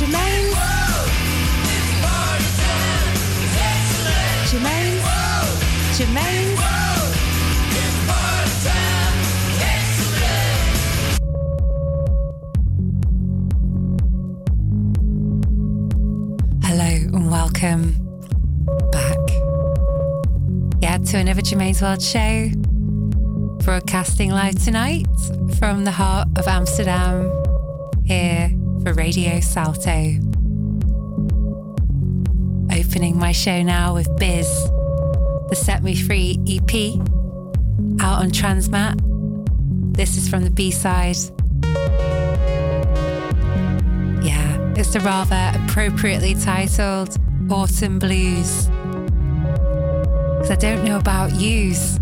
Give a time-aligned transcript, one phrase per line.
[0.00, 0.54] Germaine.
[4.46, 4.96] Germaine.
[5.92, 6.56] Germaine.
[16.64, 16.82] Hello
[17.12, 17.92] and welcome
[18.90, 19.18] back.
[20.80, 22.48] Yeah, to another Germaine's World show.
[23.66, 25.04] Broadcasting live tonight
[25.58, 27.30] from the heart of Amsterdam
[28.06, 30.14] here for Radio Salto.
[32.72, 34.48] Opening my show now with Biz,
[35.48, 36.94] the Set Me Free EP,
[38.00, 38.98] out on Transmat.
[39.94, 41.16] This is from the B side.
[44.24, 47.18] Yeah, it's the rather appropriately titled
[47.50, 48.68] Autumn Blues.
[50.36, 51.98] Because I don't know about yous,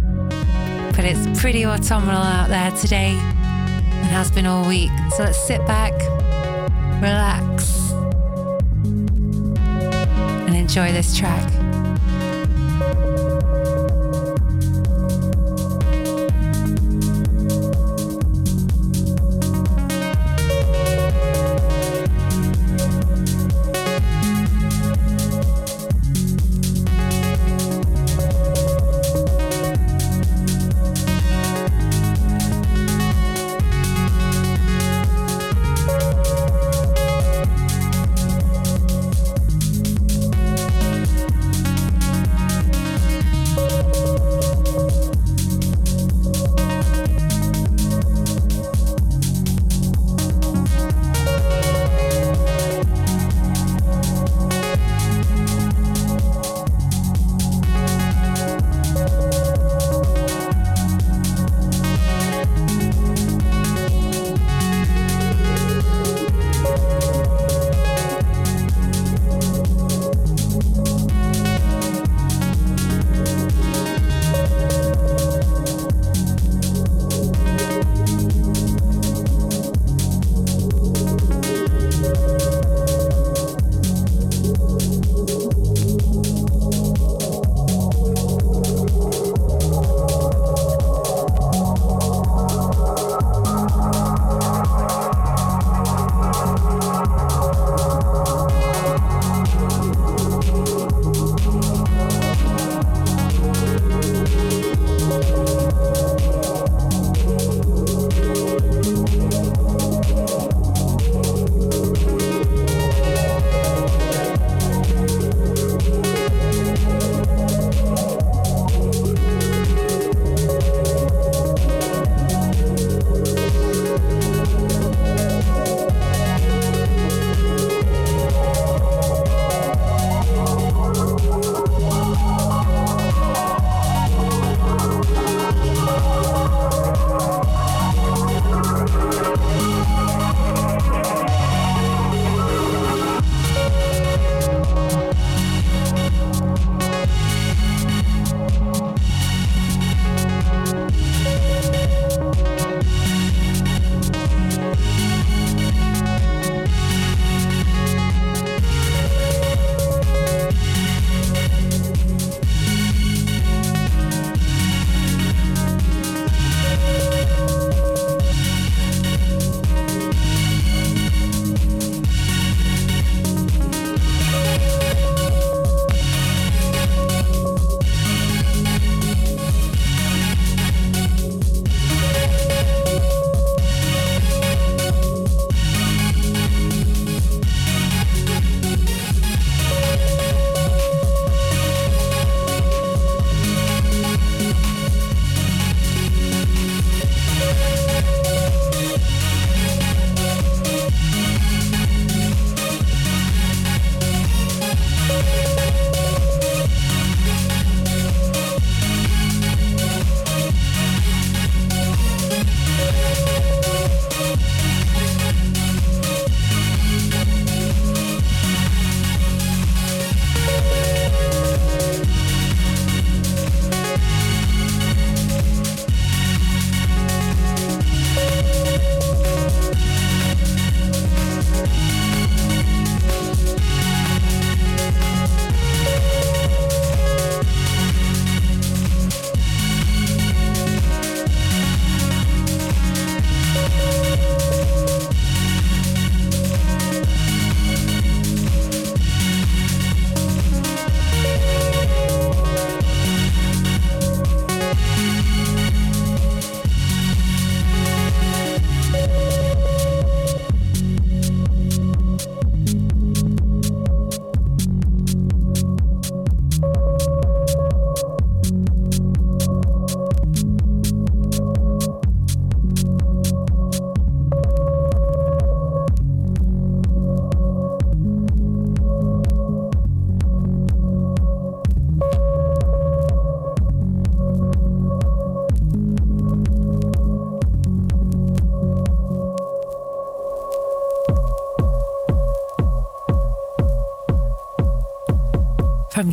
[0.94, 4.90] but it's pretty autumnal out there today and has been all week.
[5.16, 5.92] So let's sit back,
[7.00, 7.92] relax,
[10.46, 11.57] and enjoy this track.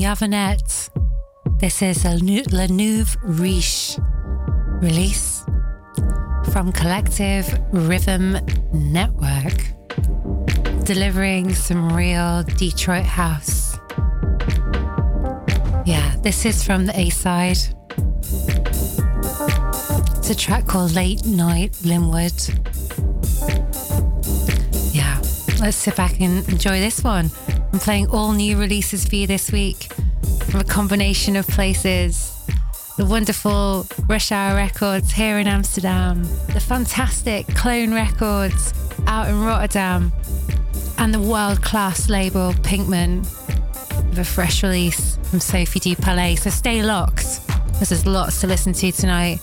[0.06, 0.92] Yavanet.
[1.58, 2.20] This is a
[2.52, 3.98] La Nouveau Riche
[4.80, 5.44] release
[6.54, 8.38] from Collective Rhythm
[8.72, 9.58] Network,
[10.84, 13.80] delivering some real Detroit house.
[15.88, 17.58] Yeah, this is from the A side.
[20.20, 22.40] It's a track called Late Night Linwood.
[24.94, 25.18] Yeah,
[25.60, 27.32] let's sit back and enjoy this one.
[27.74, 29.85] I'm playing all new releases for you this week
[30.56, 32.34] from a combination of places.
[32.96, 36.24] The wonderful Rush Hour Records here in Amsterdam,
[36.54, 38.74] the fantastic Clone Records
[39.06, 40.14] out in Rotterdam,
[40.98, 43.24] and the world class label Pinkman
[44.10, 46.38] with a fresh release from Sophie Du Palais.
[46.38, 49.42] So stay locked, because there's lots to listen to tonight.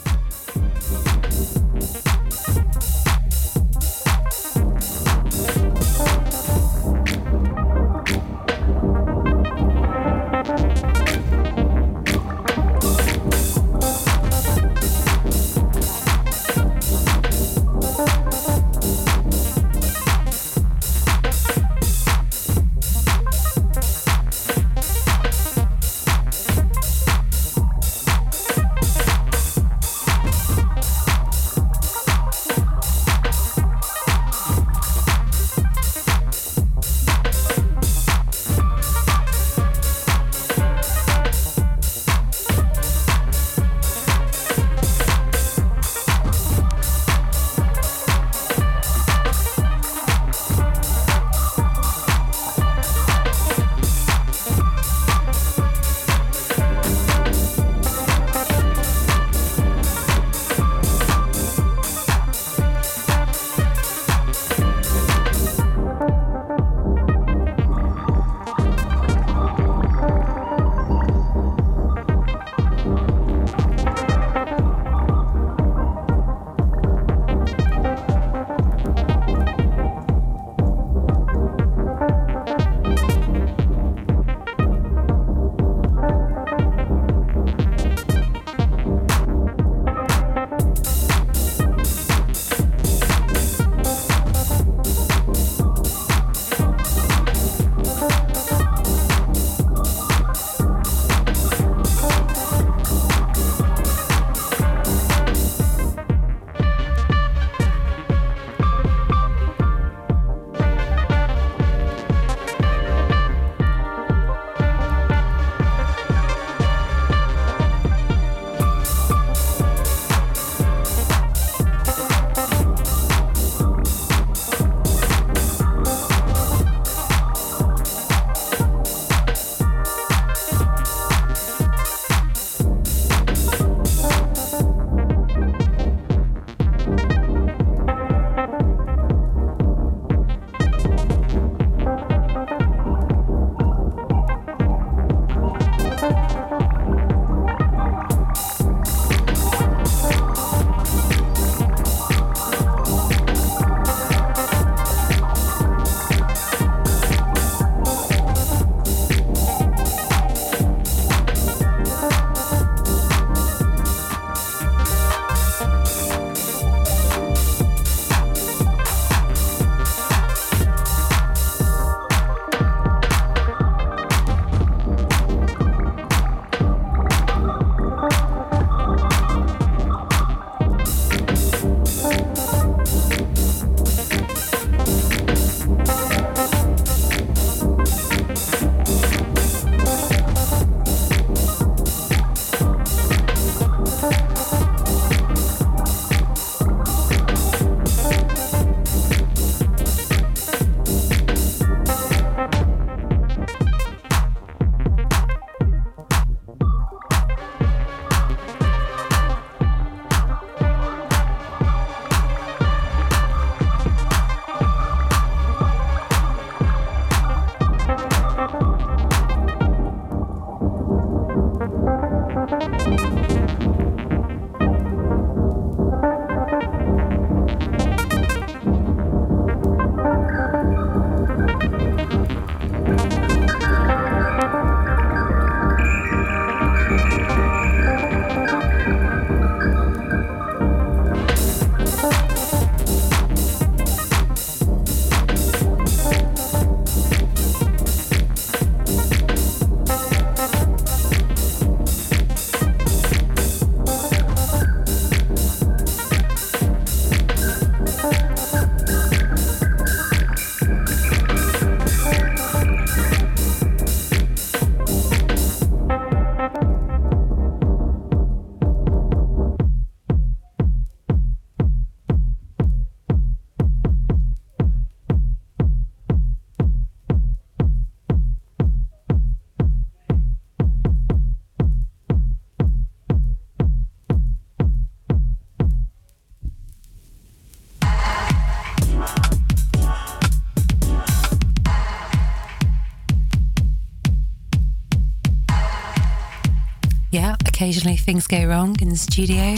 [298.13, 299.55] Things go wrong in the studio.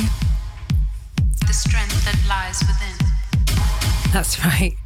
[1.44, 4.12] The strength that lies within.
[4.12, 4.76] That's right.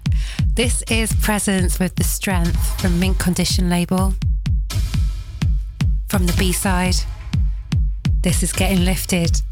[0.54, 4.14] This is Presence with the Strength from Mint Condition label.
[6.08, 6.96] From the B side,
[8.22, 9.42] this is Getting Lifted.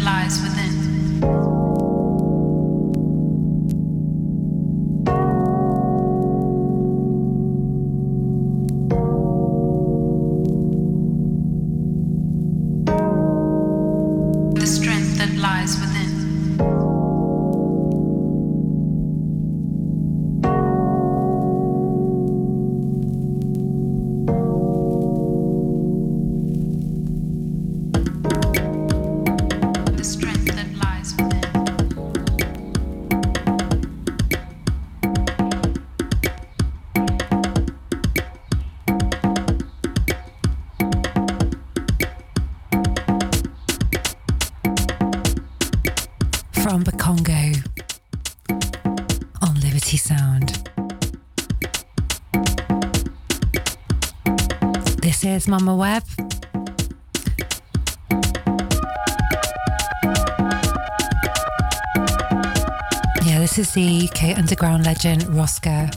[0.00, 0.69] lies within.
[55.50, 56.04] Mama Web.
[63.26, 65.90] Yeah, this is the UK underground legend Rosca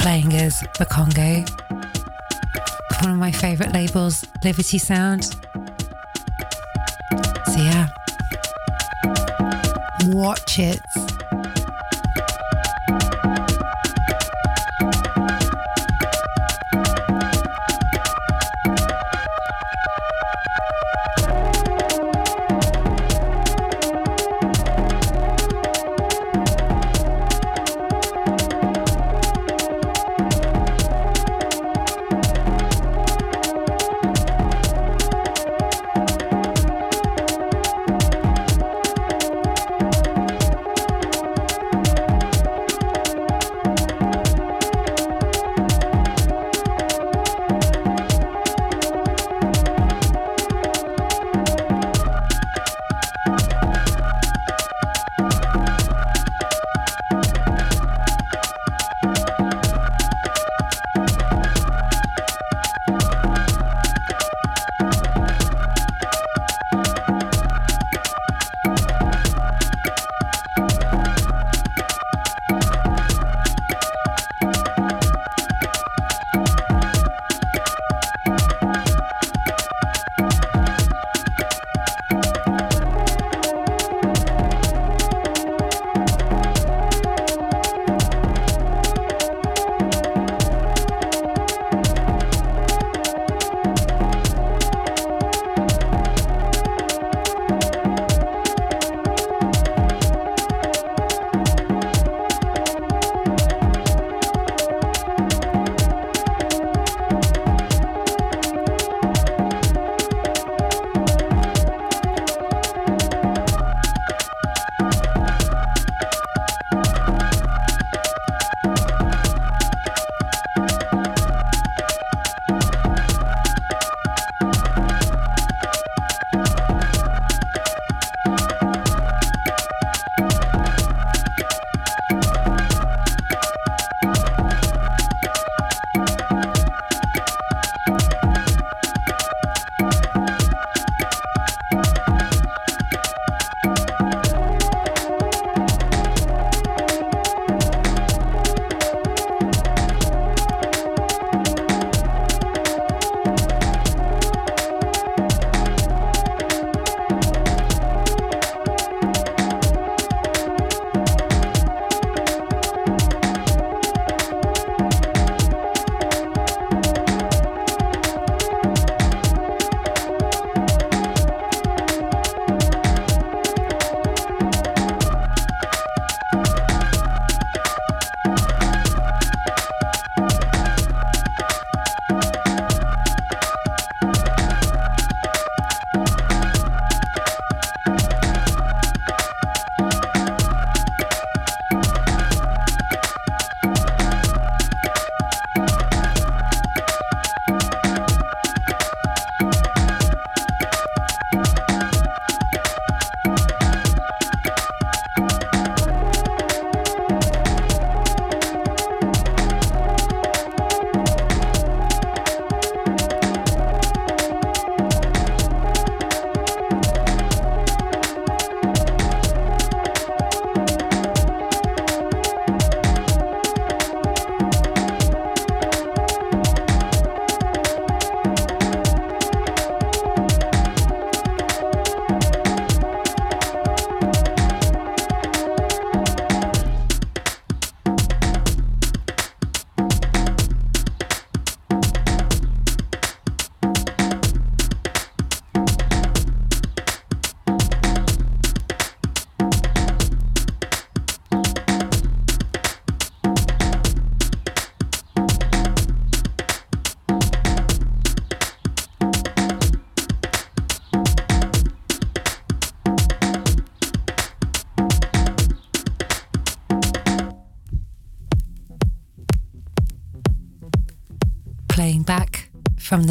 [0.00, 1.44] playing as the Congo.
[3.02, 5.24] One of my favourite labels, Liberty Sound.
[5.24, 5.36] So
[7.58, 7.88] yeah,
[10.06, 10.80] watch it.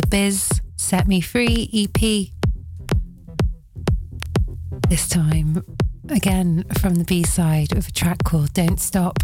[0.09, 2.29] Biz Set Me Free EP.
[4.89, 5.63] This time,
[6.09, 9.19] again from the B side of a track called Don't Stop.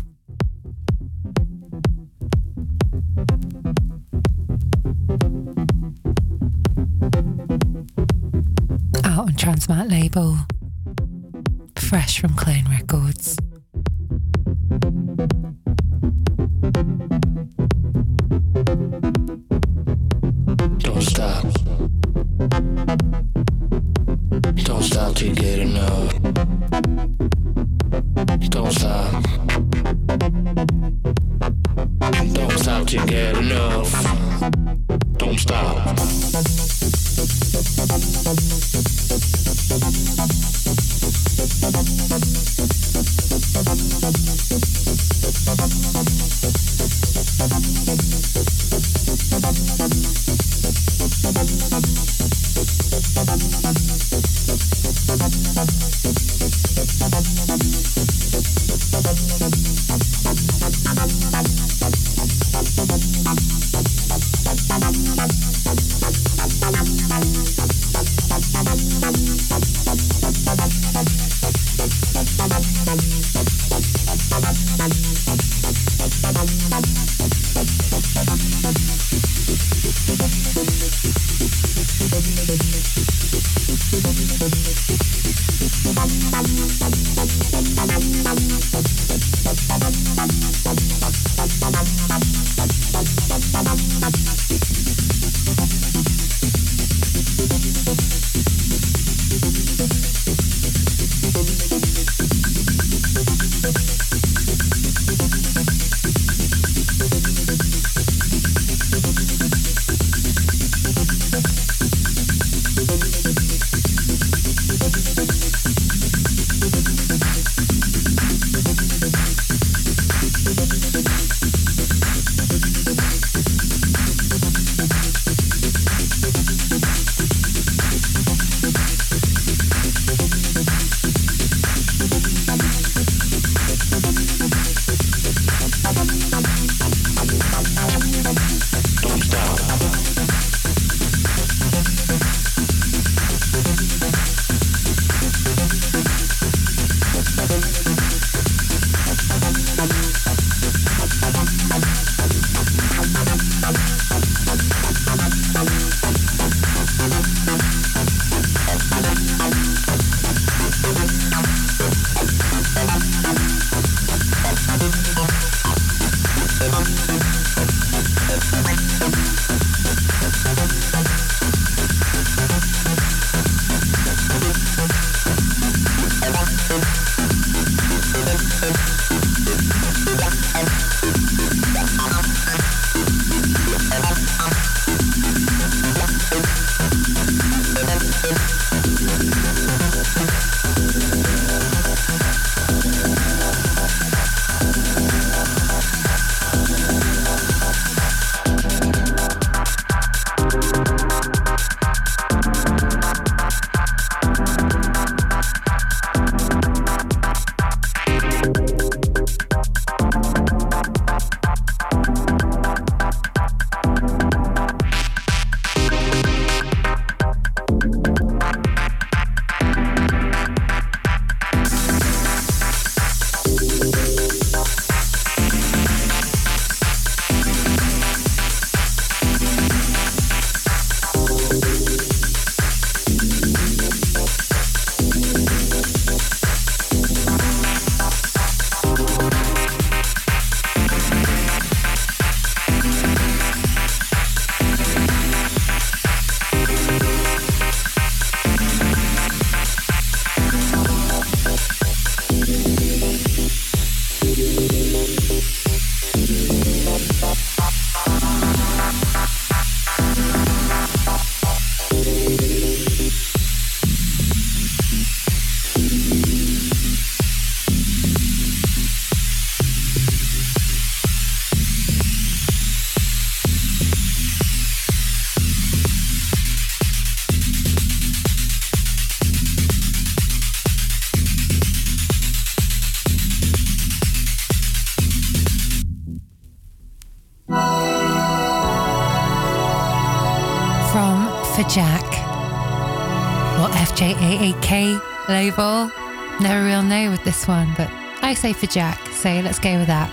[295.29, 295.91] Label.
[296.39, 297.89] Never real know with this one, but
[298.21, 300.11] I say for Jack, so let's go with that.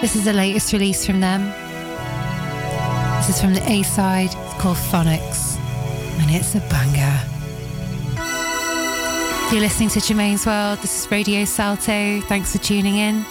[0.00, 1.46] This is the latest release from them.
[3.18, 5.56] This is from the A side, it's called Phonics,
[6.20, 7.20] and it's a banger.
[9.52, 10.78] You're listening to Germaine's World.
[10.78, 12.20] This is Radio Salto.
[12.22, 13.24] Thanks for tuning in.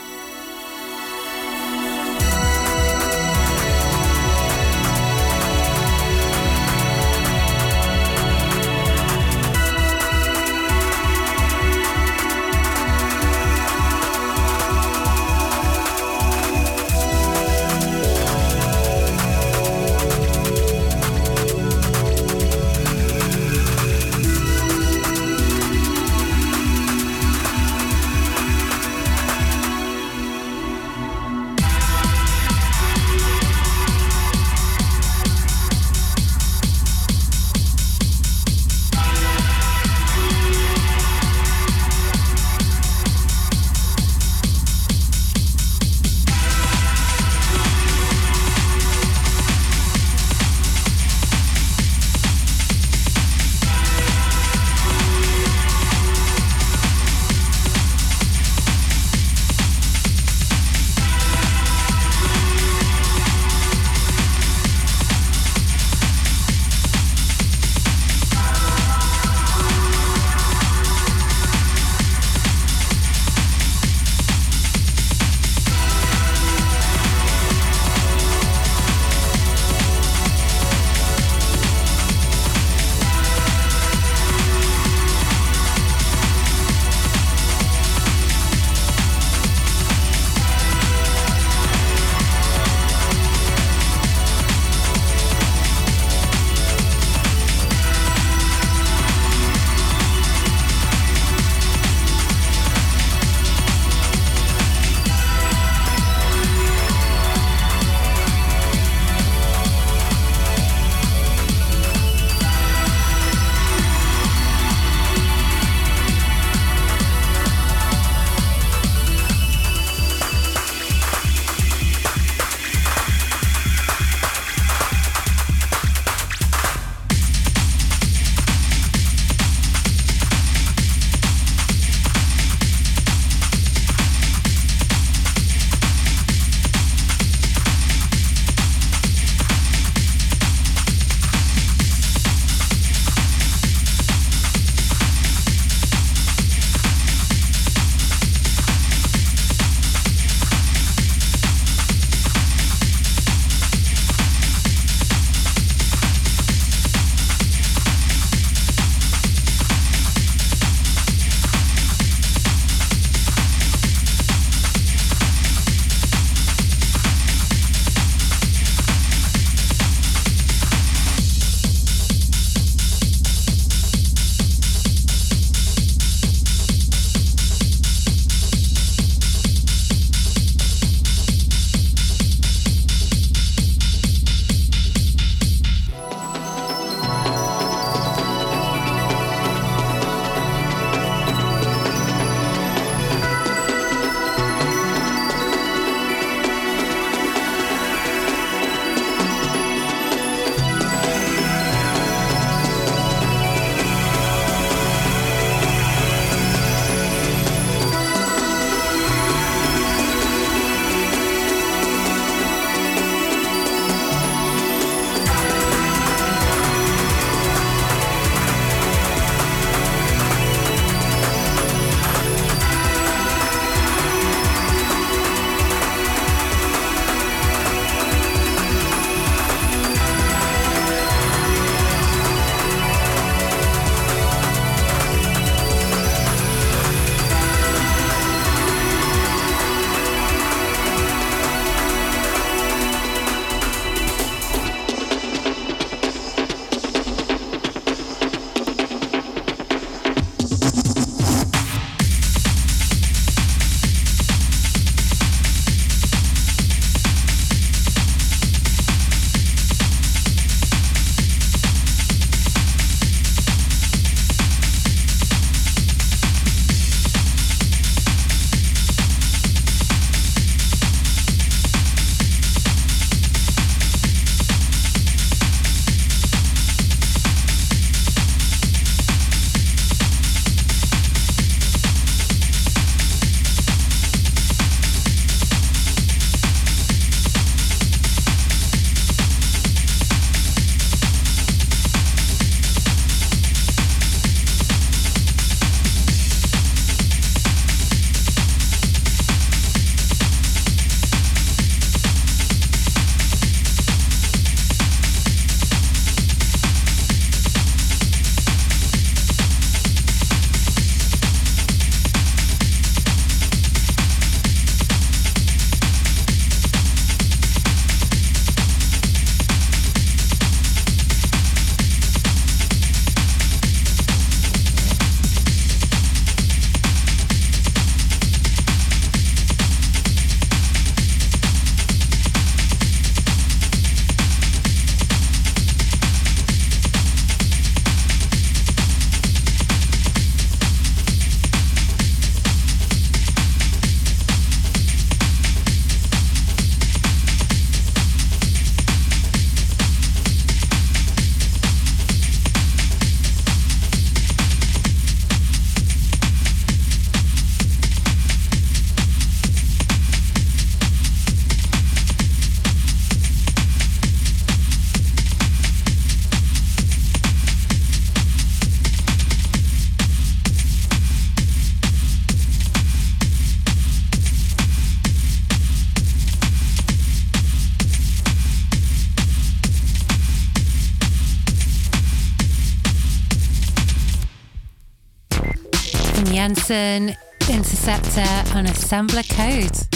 [386.49, 387.15] Jensen,
[387.47, 388.21] Interceptor,
[388.57, 389.87] and Assembler Code.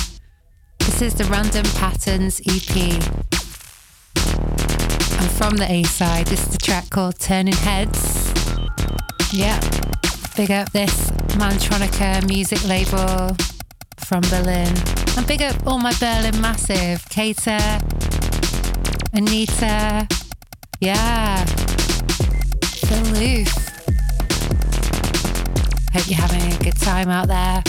[0.77, 2.75] This is the Random Patterns EP.
[5.19, 8.31] And from the A side, this is the track called Turning Heads.
[9.33, 9.59] Yeah,
[10.37, 13.35] big up this Mechatronica music label
[14.05, 14.71] from Berlin.
[15.17, 17.79] And big up all my Berlin massive, Kater,
[19.11, 20.07] Anita,
[20.79, 21.45] yeah,
[23.13, 23.62] Loof.
[25.93, 27.61] Hope you're having a good time out there.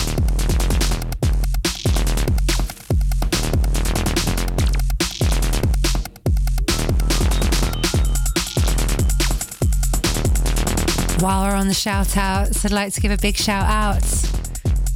[11.21, 14.03] While we're on the shout outs, I'd like to give a big shout out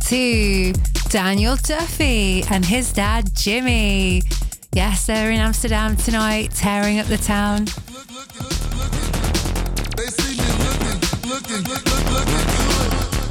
[0.06, 0.72] to
[1.10, 4.22] Daniel Duffy and his dad Jimmy.
[4.72, 7.66] Yes, they're in Amsterdam tonight, tearing up the town.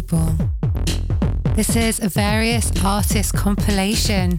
[0.00, 0.32] label.
[1.56, 4.38] This is a various artist compilation,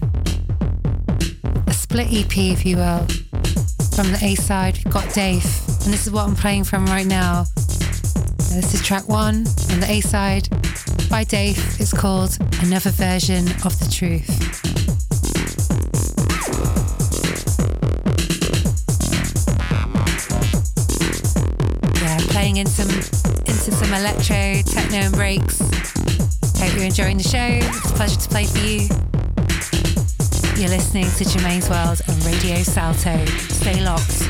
[1.66, 3.06] a split EP, if you will.
[3.94, 5.44] From the A side, we've got Dave,
[5.84, 7.44] and this is what I'm playing from right now.
[8.54, 10.48] This is track one on the A side
[11.08, 11.58] by Dave.
[11.78, 14.41] It's called Another Version of the Truth.
[23.66, 25.60] Into some electro, techno and breaks.
[26.58, 27.38] Hope you're enjoying the show.
[27.38, 28.88] It's a pleasure to play for you.
[30.60, 33.24] You're listening to Germaine's World on Radio Salto.
[33.26, 34.21] Stay locked.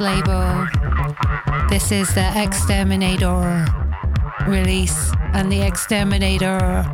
[0.00, 0.66] Label.
[1.70, 3.64] This is the Exterminator
[4.46, 6.84] release, and the Exterminator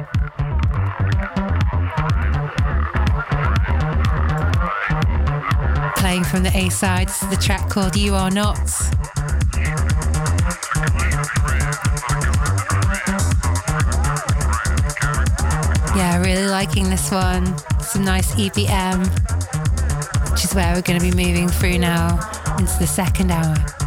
[5.96, 7.09] playing from the A side.
[7.30, 8.59] The track called You Are Not.
[15.96, 17.59] Yeah, really liking this one.
[17.80, 22.20] Some nice EBM, which is where we're going to be moving through now
[22.61, 23.82] into the second hour.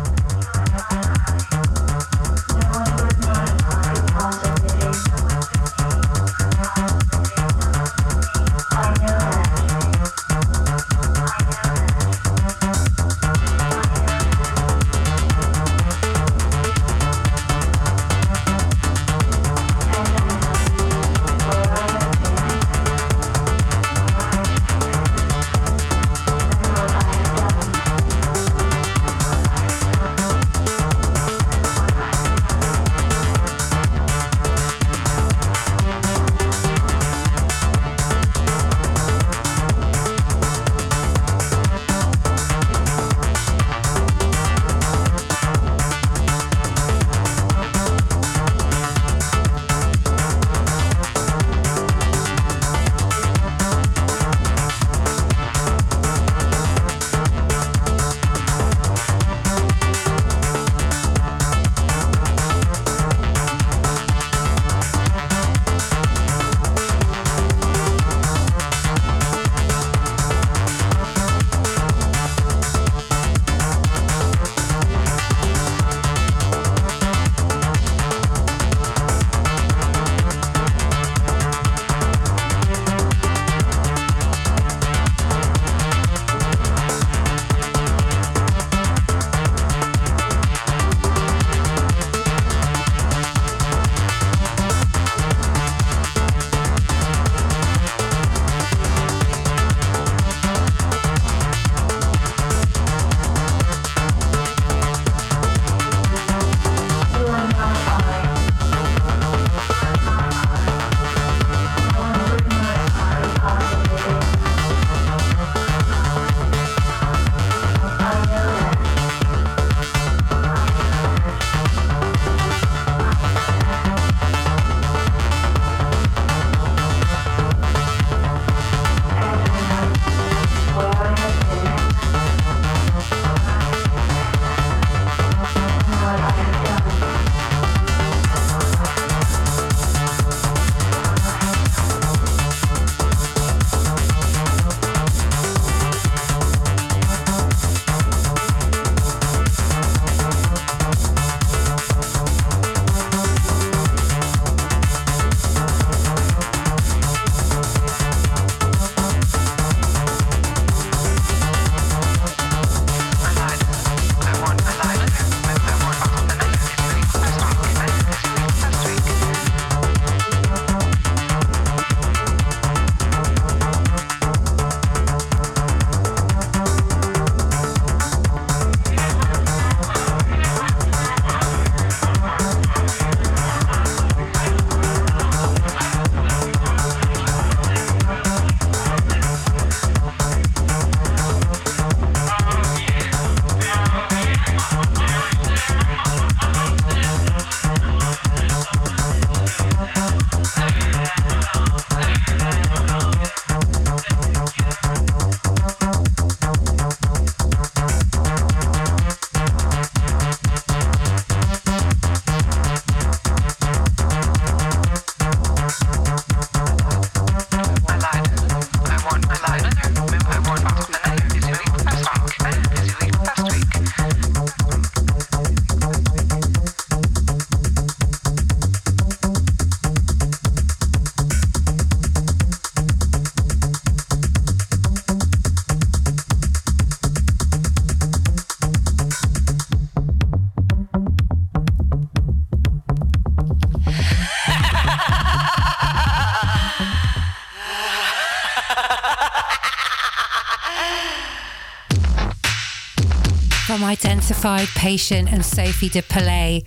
[254.86, 256.62] Patient and Sophie de Palais.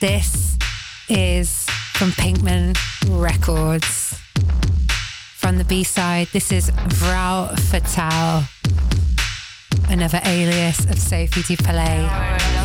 [0.00, 0.56] This
[1.08, 2.76] is from Pinkman
[3.08, 4.16] Records.
[5.34, 8.44] From the B side, this is Vrou Fatale.
[9.90, 12.55] another alias of Sophie de label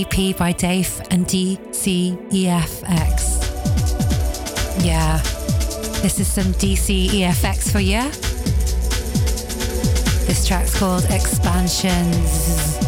[0.00, 1.60] EP by Dave and DCEFX.
[4.82, 5.18] Yeah,
[6.00, 8.10] this is some DCEFX for you.
[10.26, 12.79] This track's called Expansions.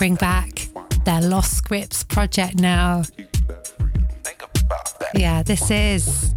[0.00, 0.66] Bring back
[1.04, 3.02] their Lost Scripts project now.
[5.14, 6.34] Yeah, this is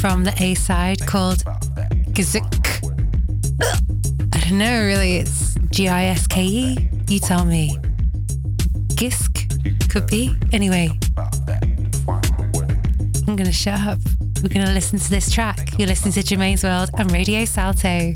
[0.00, 1.38] from the A side called
[2.12, 2.46] Gizuk.
[4.32, 6.88] I don't know, really, it's G I S K E.
[7.08, 7.76] You tell me.
[8.94, 9.90] Gisk?
[9.90, 10.36] Could be.
[10.52, 10.90] Anyway,
[13.26, 13.98] I'm going to shut up.
[14.44, 15.76] We're going to listen to this track.
[15.76, 18.12] You're listening to Germaine's World and Radio Salto.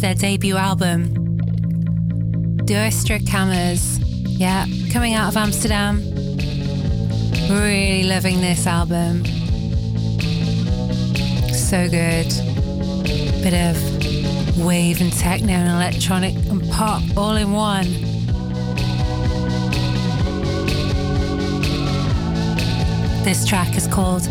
[0.00, 1.14] Their debut album.
[2.66, 4.02] Duistere Kamers.
[4.26, 6.00] Yeah, coming out of Amsterdam.
[7.48, 9.24] Really loving this album.
[11.54, 12.26] So good.
[13.44, 17.86] Bit of wave and techno and electronic and pop all in one.
[23.22, 24.28] This track is called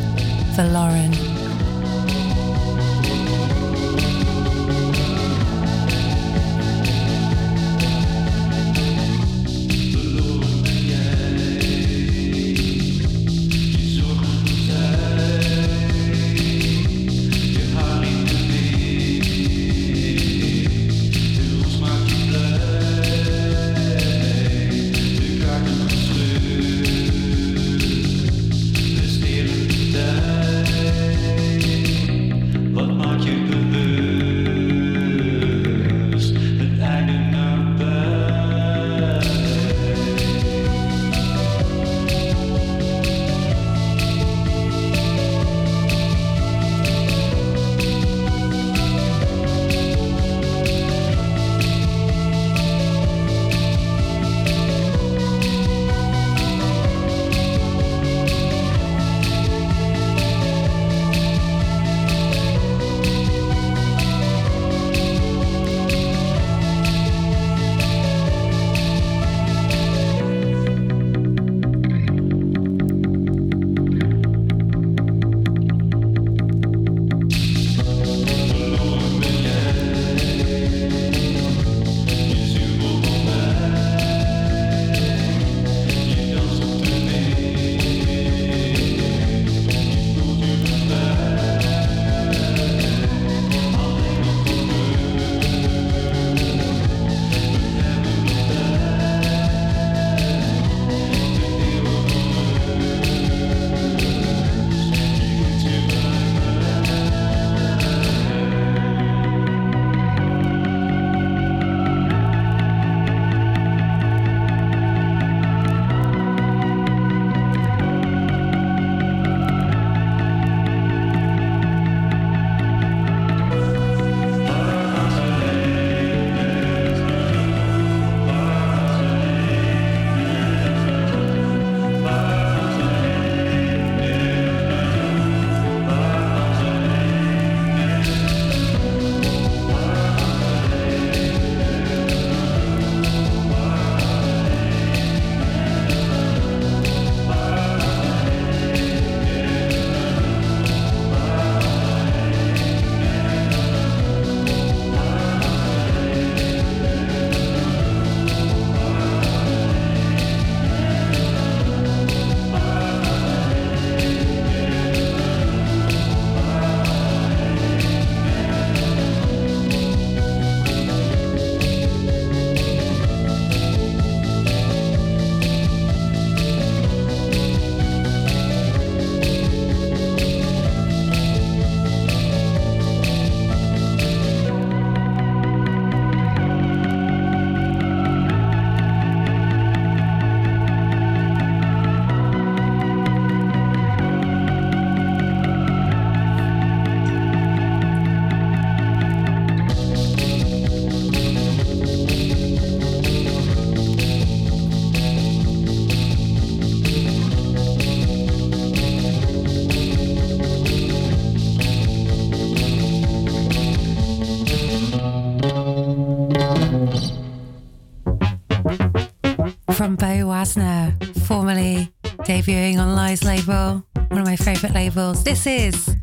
[219.81, 220.27] The Lauren.
[220.27, 225.23] Wasner, formerly debuting on Lies label, one of my favourite labels.
[225.23, 225.95] This is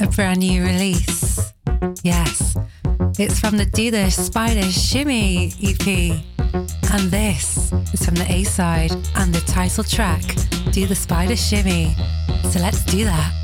[0.00, 1.52] a brand new release.
[2.02, 2.56] Yes,
[3.18, 6.22] it's from the Do the Spider Shimmy EP.
[6.90, 10.22] And this is from the A side and the title track,
[10.72, 11.94] Do the Spider Shimmy.
[12.44, 13.39] So let's do that.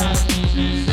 [0.00, 0.87] Música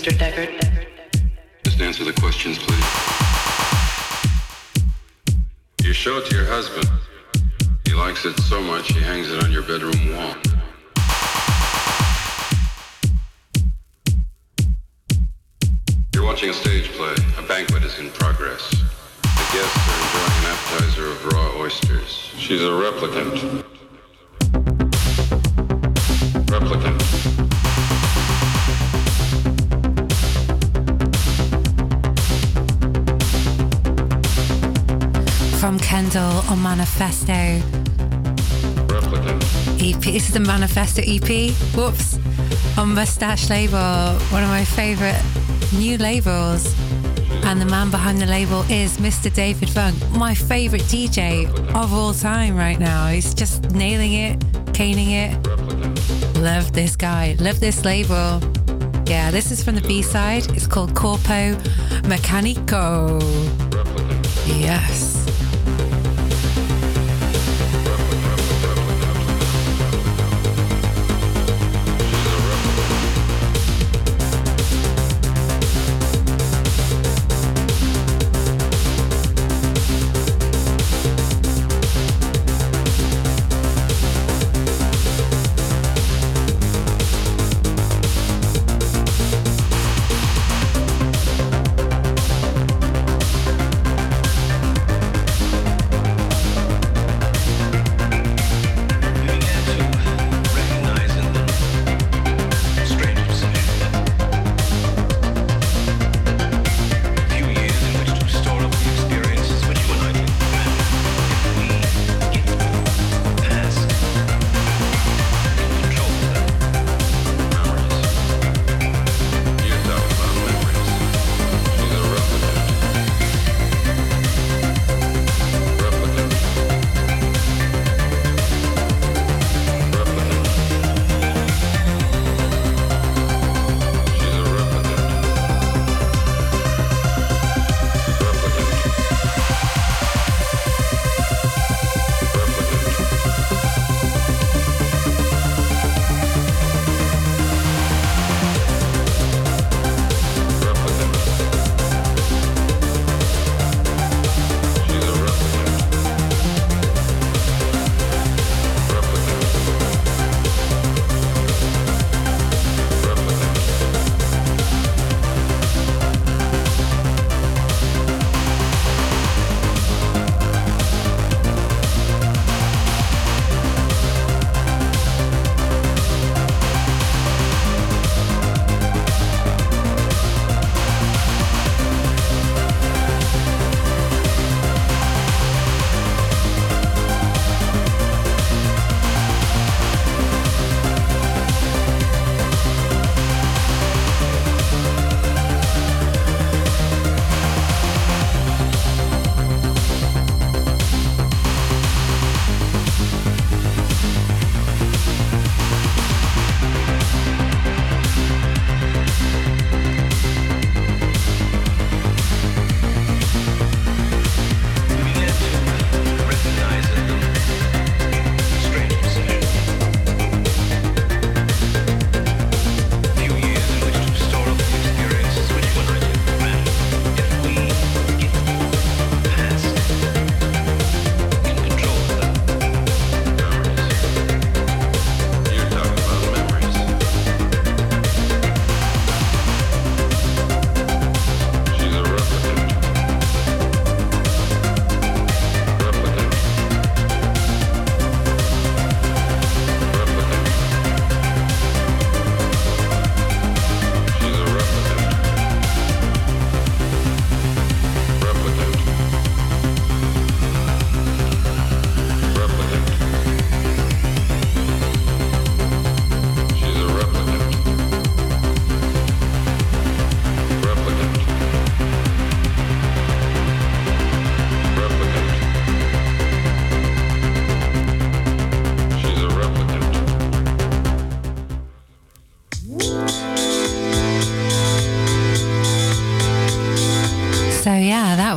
[0.00, 0.16] Mr.
[0.16, 0.49] Deckard.
[40.80, 41.50] Manifesto EP.
[41.76, 42.18] Whoops.
[42.78, 45.22] On Mustache label, one of my favorite
[45.74, 46.74] new labels.
[47.44, 49.30] And the man behind the label is Mr.
[49.30, 53.08] David Funk, my favorite DJ of all time right now.
[53.08, 54.42] He's just nailing it,
[54.72, 56.38] caning it.
[56.38, 57.36] Love this guy.
[57.38, 58.40] Love this label.
[59.04, 60.46] Yeah, this is from the B side.
[60.56, 61.56] It's called Corpo
[62.08, 63.20] Mecanico.
[64.46, 65.09] Yes.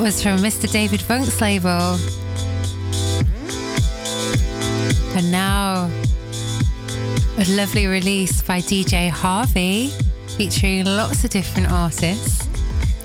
[0.04, 0.70] was from Mr.
[0.70, 1.98] David Funk's label.
[5.16, 5.90] And now,
[7.38, 9.92] a lovely release by DJ Harvey
[10.36, 12.50] featuring lots of different artists.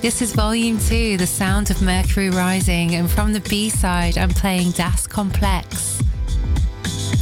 [0.02, 4.30] This is Volume 2, The Sound of Mercury Rising, and from the B side, I'm
[4.30, 6.02] playing Das Complex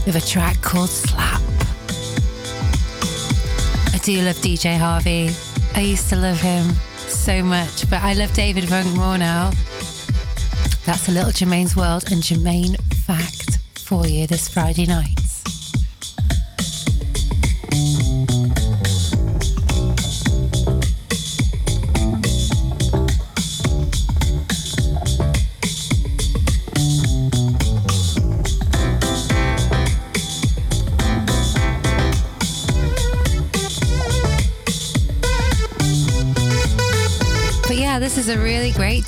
[0.06, 1.42] with a track called Slap.
[3.92, 5.32] I do love DJ Harvey,
[5.74, 6.66] I used to love him
[7.26, 9.50] so much, but I love David Funk more now.
[10.84, 15.25] That's a little Germaine's World and Germaine Fact for you this Friday night.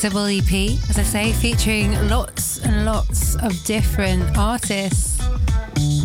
[0.01, 5.19] Double EP, as I say, featuring lots and lots of different artists.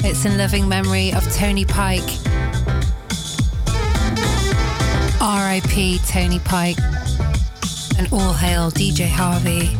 [0.03, 2.01] It's in loving memory of Tony Pike.
[5.21, 6.79] RIP Tony Pike.
[7.97, 9.77] And all hail DJ Harvey.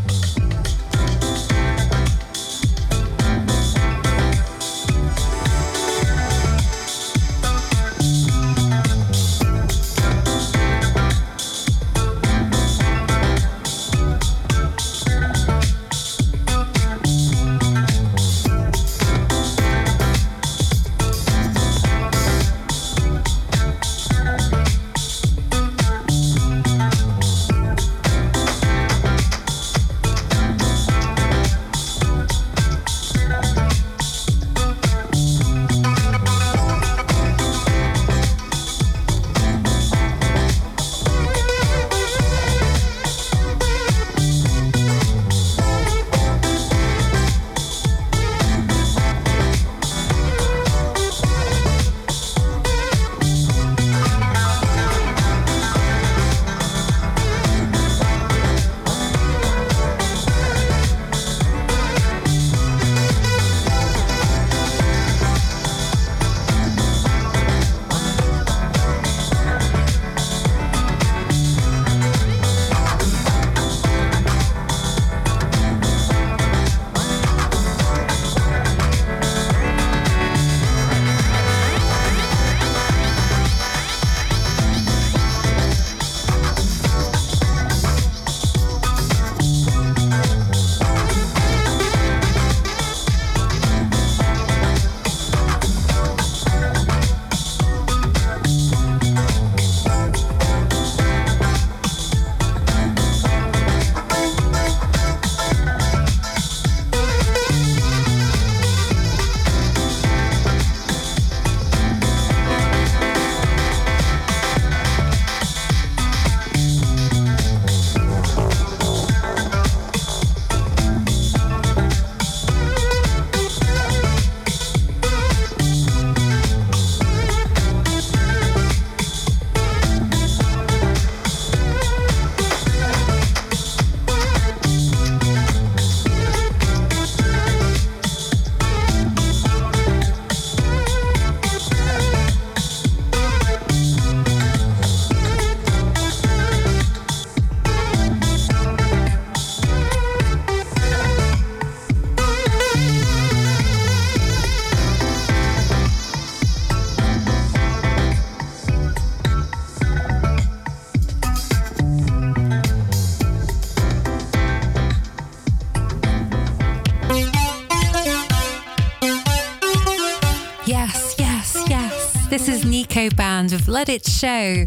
[173.44, 174.66] Band with Let It Show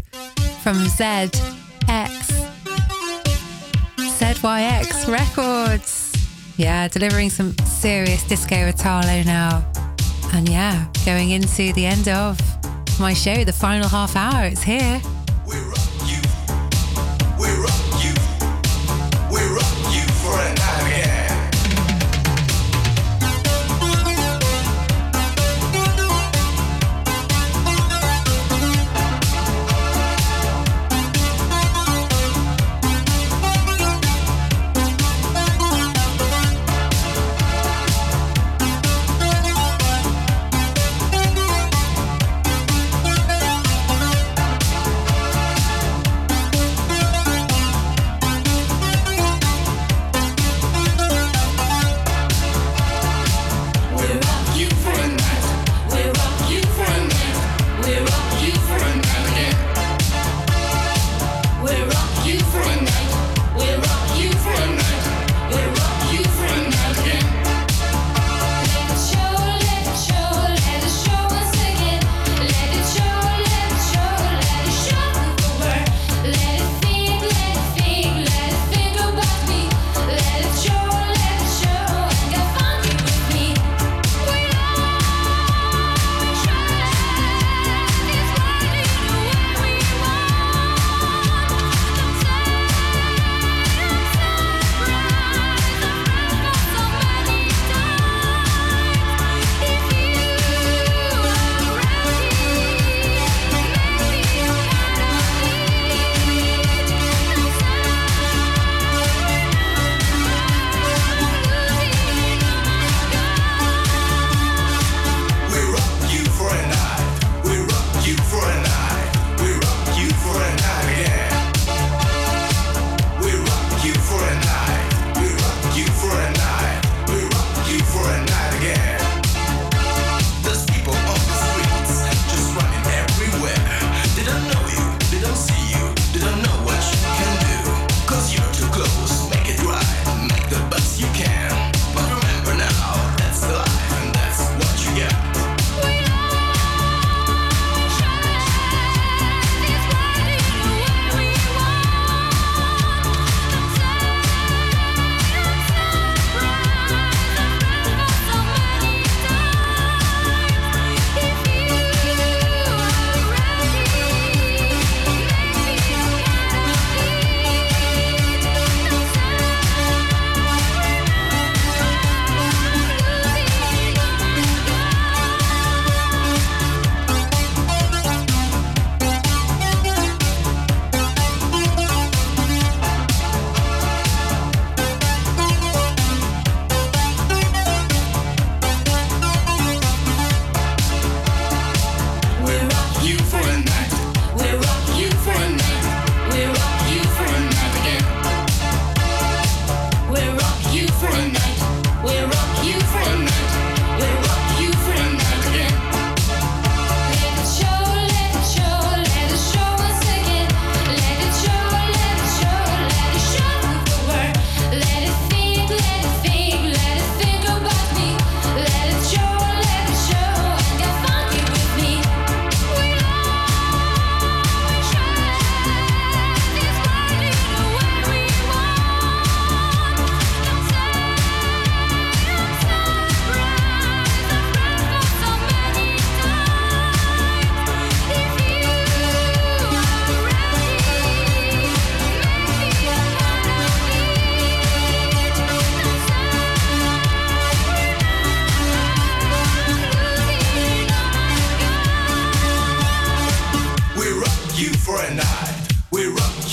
[0.61, 1.31] from ZX.
[3.97, 6.13] ZYX Records.
[6.57, 9.65] Yeah, delivering some serious disco Italo now.
[10.33, 12.39] And yeah, going into the end of
[12.99, 14.45] my show, the final half hour.
[14.45, 15.01] It's here.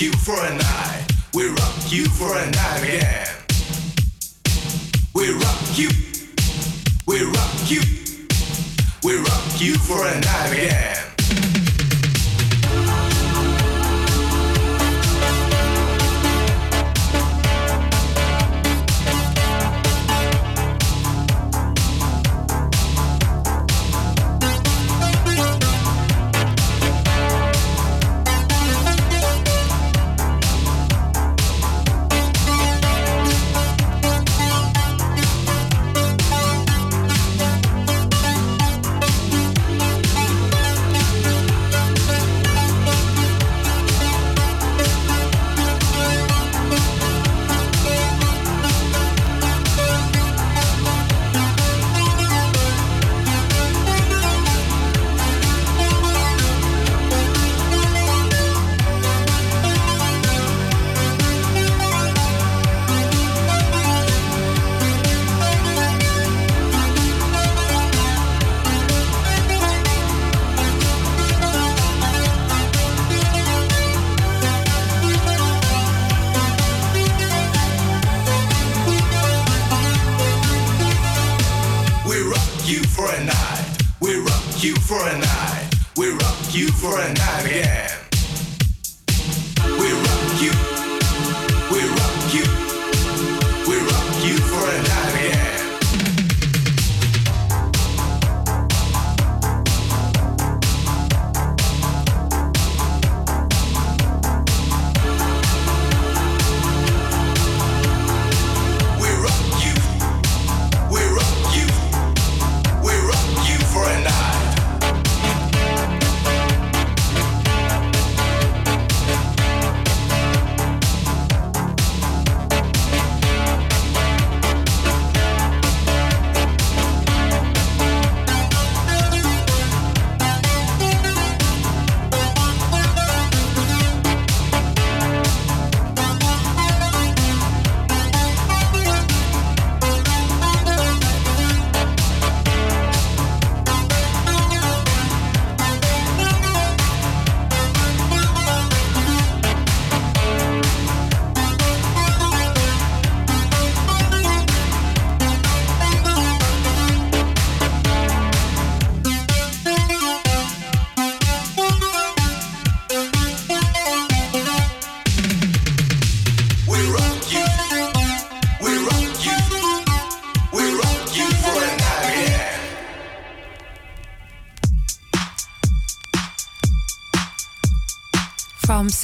[0.01, 1.07] You for a night.
[1.35, 3.27] We rock you for a night again.
[5.15, 5.89] We rock you.
[7.07, 7.81] We rock you.
[9.03, 11.14] We rock you for a night again.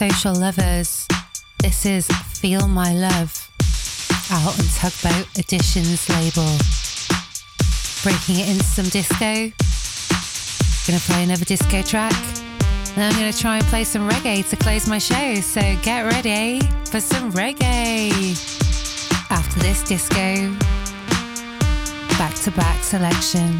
[0.01, 1.07] Social Lovers,
[1.59, 3.51] this is Feel My Love,
[4.31, 6.57] out on Tugboat Editions label.
[8.03, 9.53] Breaking it into some disco.
[10.87, 12.15] Gonna play another disco track.
[12.95, 16.61] Then I'm gonna try and play some reggae to close my show, so get ready
[16.87, 18.11] for some reggae.
[19.31, 20.51] After this disco,
[22.17, 23.59] back to back selection.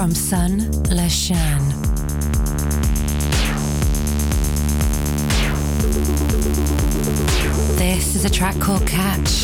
[0.00, 0.60] From Sun
[0.96, 1.60] Lashan.
[7.76, 9.39] This is a track called Catch.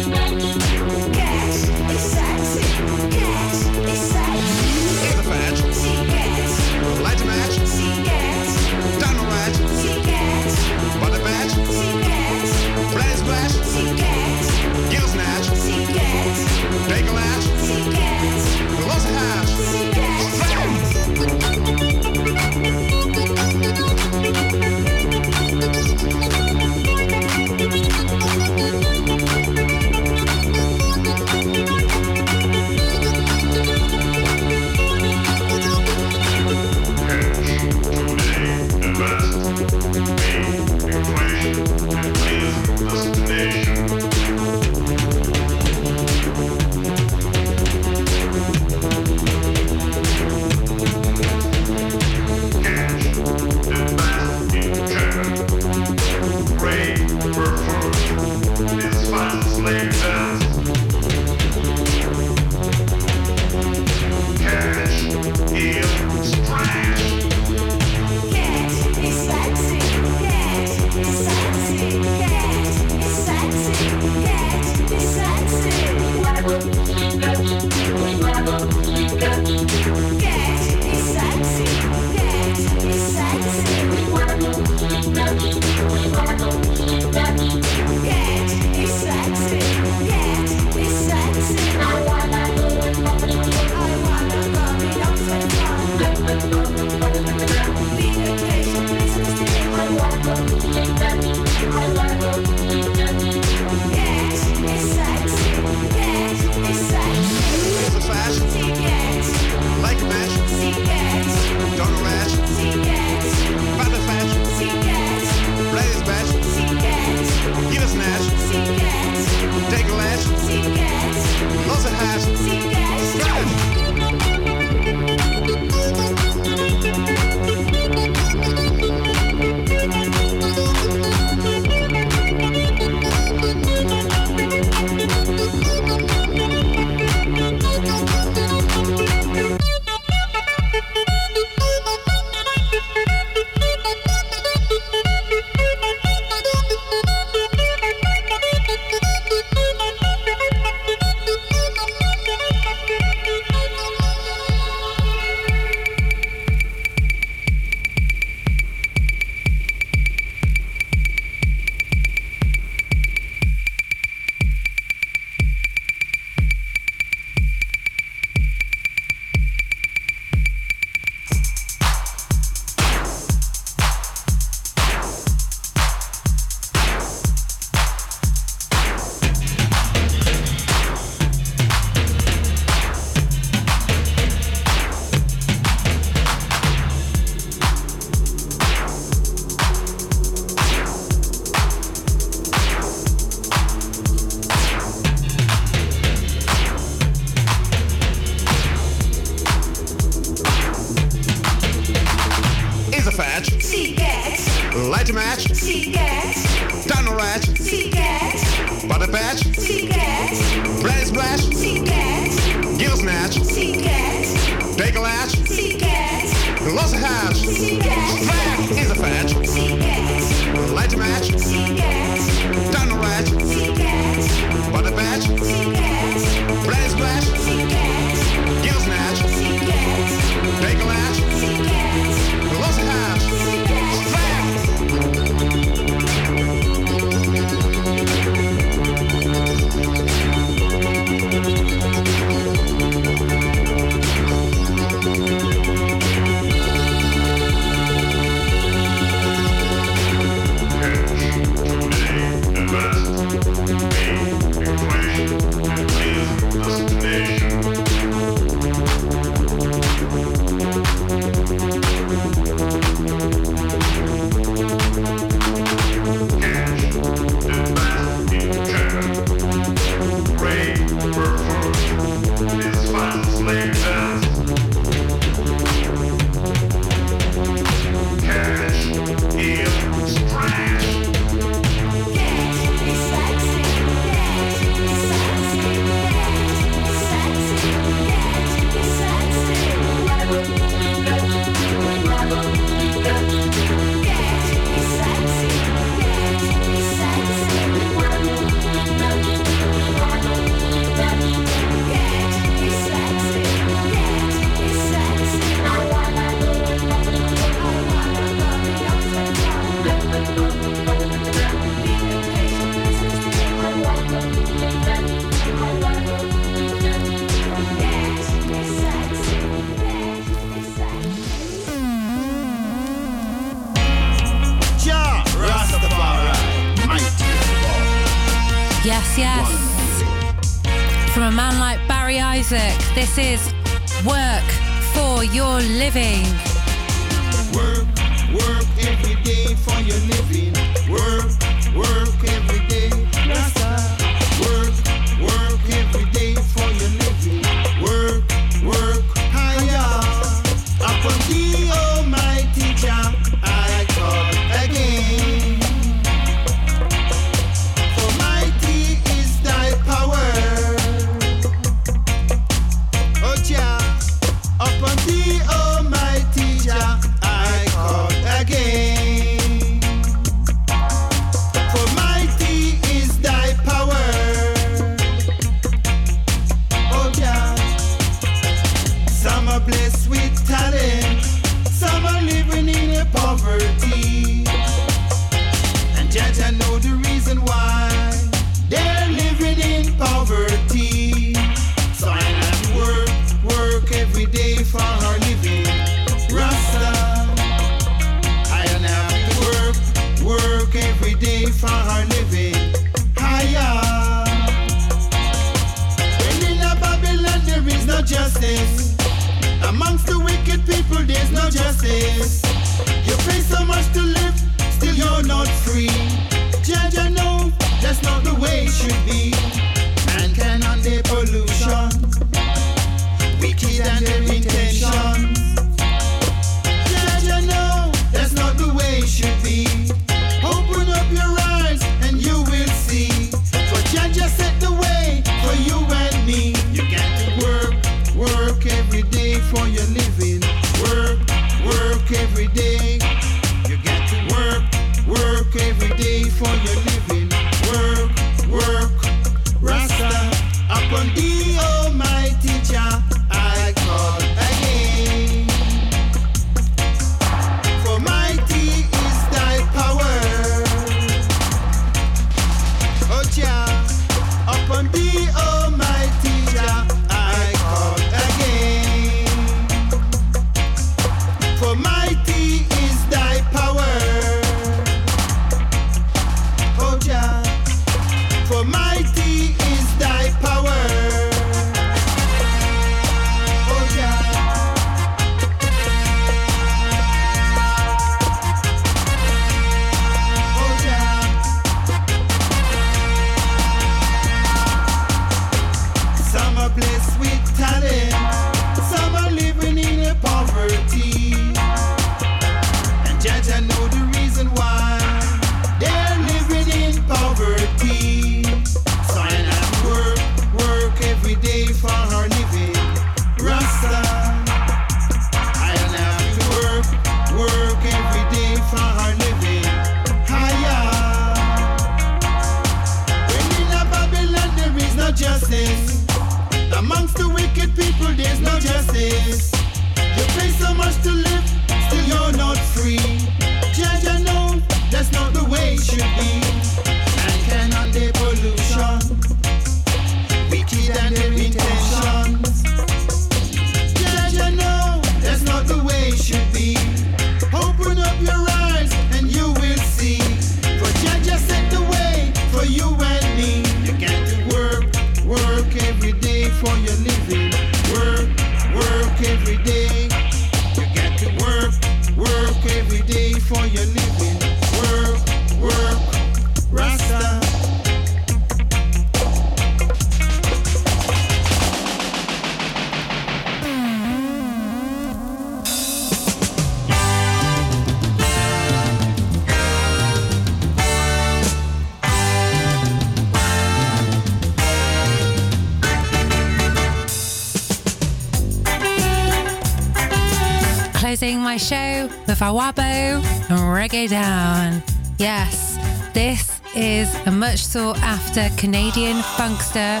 [591.16, 594.82] advertising my show with Awabo and Reggae Down.
[595.18, 595.78] Yes,
[596.12, 600.00] this is a much sought after Canadian funkster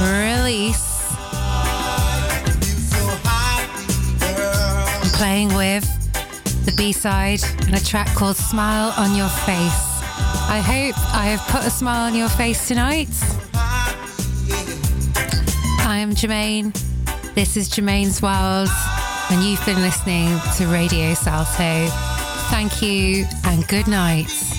[0.00, 1.12] release.
[5.02, 5.84] I'm playing with
[6.66, 10.02] the B side and a track called Smile on Your Face.
[10.48, 13.08] I hope I have put a smile on your face tonight.
[15.80, 16.72] I am Germaine.
[17.34, 18.68] This is Germaine's World
[19.30, 21.86] and you've been listening to Radio Salto.
[22.50, 24.53] Thank you and good night.